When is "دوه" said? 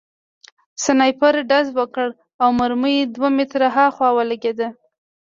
3.15-3.29